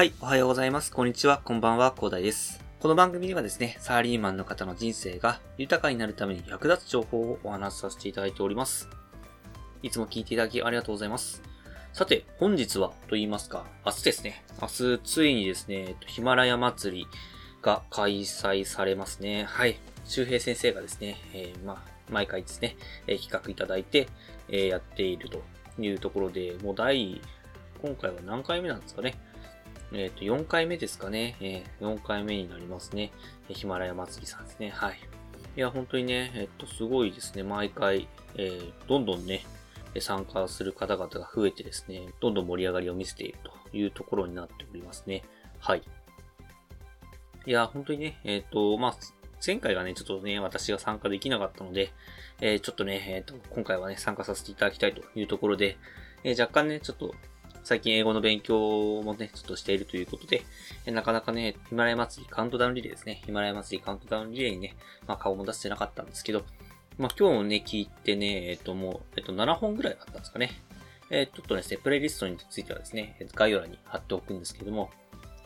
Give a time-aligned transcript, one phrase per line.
[0.00, 0.90] はい、おはようございます。
[0.90, 2.64] こんにちは、こんばんは、広大です。
[2.78, 8.88] この番組ではですね、サラリーマンの方の人生が豊かになるために役立つ情報をお話しさせていただいております。
[9.82, 11.42] いつも聞いていただきありがとうございます。
[11.92, 14.42] さて、本日はと言いますか、明日ですね。
[14.62, 17.06] 明日、ついにですね、ヒマラヤ祭り
[17.60, 19.44] が開催されますね。
[19.44, 19.78] はい。
[20.06, 24.08] 周平先生がですね、えーまあ、毎回ですね、えー企画いただいて、
[24.48, 25.42] えーやっていると
[25.78, 27.20] いうところで、もう第、
[27.82, 29.20] 今回は何回目なんですかね。
[29.92, 31.36] えっ、と、4回目ですかね。
[31.40, 33.12] えー4回目になりますね。
[33.48, 34.70] ヒマラヤ祭りさんですね。
[34.70, 34.98] はい。
[35.56, 37.42] いや、本当にね、えっと、すごいですね。
[37.42, 39.44] 毎回、えーどんどんね、
[39.98, 45.24] 参加する方々が増えてですね、どんどん盛り上がりを見せているというところになっておりますね。
[45.58, 45.82] はい。
[47.46, 48.96] いや、本当にね、えっ、と、まあ、
[49.44, 51.92] 前回がね、ちょっとね、私が参加できなかったので、
[52.40, 55.78] えーちょっとね、えっ、と、今回はね、参加させていただきたいというところで、
[56.22, 57.14] えー若干ね、ちょっと、
[57.70, 60.42] 最近英語の勉強もね、ちょっとしているということで、
[60.86, 63.22] えなかなかね、ヒマラヤ祭りカウントダウンリレーですね。
[63.24, 64.74] ヒマラヤ祭りカウントダウンリレーにね、
[65.06, 66.42] まあ顔も出してなかったんですけど、
[66.98, 70.50] まあ今日もね、聞いてね、えっ、ともう、えっ、と7本ぐらいあったんですかね。
[71.10, 74.90] えちょっとですね、プレイリストについてはですね、概要欄に貼っておくんですけども、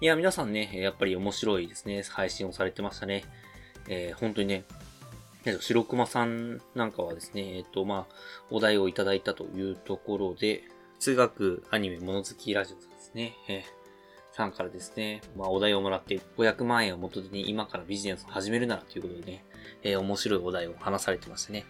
[0.00, 3.24] いや、皆さんね、やっぱり面白いですね、配信をされてましたね。
[3.88, 4.64] えー本当にね、
[5.44, 8.14] えっと白熊さんなんかはですね、えっ、と、まあ、
[8.52, 10.62] お題をいただいたというところで、
[11.02, 19.44] 通学アニメ物好きラジオさんですね、えーさんからですね、まあ、お題をもらって500万円を元手に今からビジネスを始めるならということでね、
[19.82, 21.64] えー面白いお題を話されてましたね。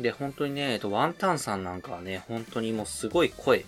[0.00, 3.66] で、本当にね、えっと、ワンタンさんなんかはね、本当にもうすごい声、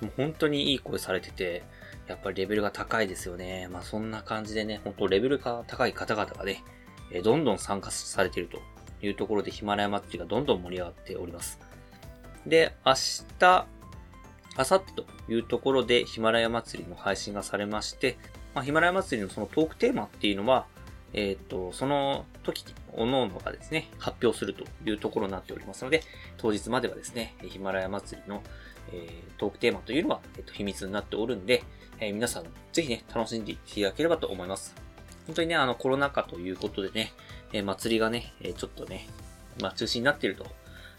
[0.00, 1.64] もう本当にいい声されてて、
[2.06, 3.68] やっぱりレベルが高いですよね。
[3.72, 6.62] まあそんな感じでね、本当レベルが高い方々がね、
[7.10, 8.62] えどんどん参加されていると
[9.04, 11.58] いうところでヒマラヤ祭りがどんどん盛り上がっております。
[12.46, 12.92] で、明
[13.38, 13.66] 日、
[14.56, 18.16] 明後日というところでヒマラヤ祭りの配信がされまして、
[18.54, 20.66] まあ、ヒマラヤ祭りのそのトークテーマっていうのは、
[21.12, 26.02] えっ、と、その時、各々がですね、発表するというところになっておりますので、
[26.36, 28.42] 当日まではですね、ヒマラヤ祭りの、
[28.92, 31.64] えートークテーマというのは、えっと秘密になっておるんで、
[32.00, 34.74] えー皆さんぜひね、楽しんでいただければと思います。
[35.26, 37.12] 本当にね、あの、コロナ禍ということでね、
[37.52, 39.08] えー祭りがね、えちょっとね、
[39.60, 40.46] まあ、中止になっていると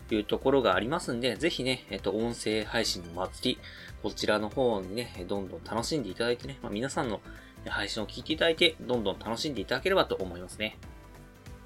[0.07, 3.61] というところがありますんで、ぜひね、えっ、と、音声配信の祭り、
[4.03, 7.21] こちらの方にね、どんどん楽しんでいただいてね、まあ、皆さんの
[7.65, 10.77] 配信を聞いていただいて、どんどん楽しんでいただければと思いますね。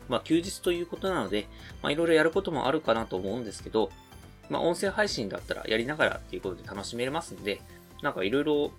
[0.08, 1.48] まあ、休日ということなので、
[1.82, 3.92] まあ、いろいろやることもあるかなと思うんですけど、
[4.50, 7.62] まあ、音声配信だったらやりながらっていうことで楽しめれますんで、
[8.02, 8.72] なんかいろいろ、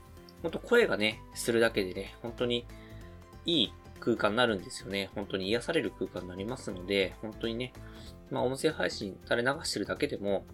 [0.43, 2.65] ほんと声がね、するだけでね、本当に
[3.45, 5.11] いい空間になるんですよね。
[5.15, 7.73] 本当に癒される空間になりますので、本当にね、
[8.31, 10.45] まあ、音声配信垂れ流してるだけでも、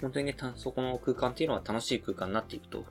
[0.00, 2.84] 本当にね、そこの空間っていうのは楽しい空間になっていくと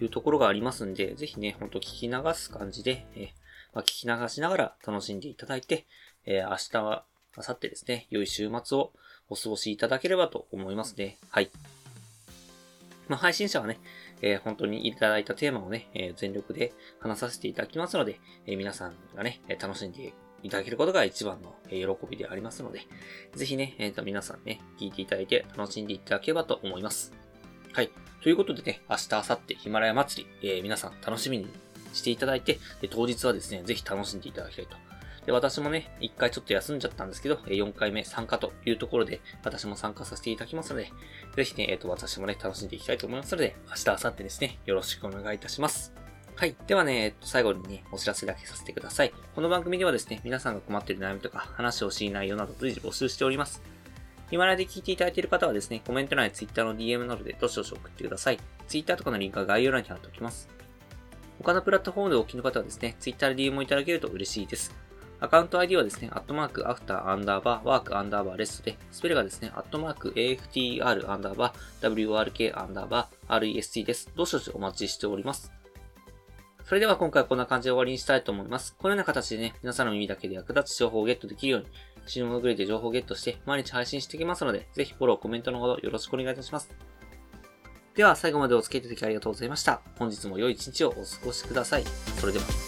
[0.00, 3.32] いうところがありますんで、ぜひね、本当聞き流す感じで、え
[3.74, 5.86] まあ、聞き流しながら楽しんでいただいて、
[6.24, 7.04] えー明日は、
[7.36, 8.92] 明後日ですね、良い週末を
[9.28, 11.18] お過ごしいただければと思いますね。
[11.30, 11.50] はい。
[13.08, 13.78] まあ、配信者はね、
[14.22, 20.12] えー本当にいただいたテーマをね、えー全力で話させていただきますので、えー皆さんがね、楽しんで
[20.42, 22.80] いただけることが一番の喜びでありますので、
[23.34, 27.12] ぜひね、えーと皆さんね、聞いていただいて楽しんでいただければと思います。
[27.72, 27.90] はい。
[28.22, 31.48] ということでね、明日、明後日、ヒマラヤ祭り、えー皆さん楽しみに
[31.92, 34.85] していただいて、で当日はですね、ぜひ楽しんでいただきたいと。
[35.26, 40.92] で、私もね、一回ちょっと休んじゃったんですけど、4回目参加というところで、私も参加させていただきますので、
[41.34, 45.92] ぜひね、えっ、と、私もね、楽しんでいきたいと思いますので、明日、明後日ですね、よろしくお願いいたします。
[46.36, 46.54] はい。
[46.68, 49.12] ではね、えっと、最後にね、お知らせだけさせてください。
[49.34, 53.62] この番組ではですね、皆さんが困っている悩みとか、話をしい内容など随時募集しております。
[54.30, 58.38] ヒマラヤで聞いていただいている方はですね、コメント欄や Twitter の DM などでどしどし送ってください。
[58.68, 60.48] Twitter とかのリンクは概要欄に貼っておきます。
[61.38, 64.85] 他のプラットフォームでお聞きの方はですね、Twitter で DM をいただけると嬉しいです。
[65.18, 74.10] アカウント ID はですね、アットマーク、アフター、アンダーバー、ワーク、アンダーバー、レストで、スペルがですね、アットマーク、AFTR、アンダーバー、WRK、アンダーバー、REST です。
[74.14, 75.52] どうしどしお待ちしております。
[76.64, 78.74] それでは今回はこんな感じで終わりにしたいと思います。
[78.76, 81.66] このような形でね、皆さんの耳だけで役立つ情報をゲットできるように、
[82.06, 86.70] 死ぬものグレーで情報をゲットして、毎日配信していきますので、ぜひフォロー、コメントのほどよろしくお願いいたします。
[87.94, 89.80] では、最後までお付き合いいただきありがとうございました。
[89.98, 91.84] 本日も良い一日をお過ごしください。
[92.18, 92.65] それでは。